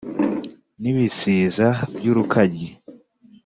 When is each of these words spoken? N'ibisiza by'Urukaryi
N'ibisiza 0.81 1.67
by'Urukaryi 1.97 2.67